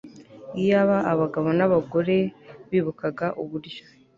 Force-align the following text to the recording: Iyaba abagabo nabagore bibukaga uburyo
Iyaba 0.61 0.97
abagabo 1.11 1.47
nabagore 1.57 2.17
bibukaga 2.69 3.27
uburyo 3.41 3.83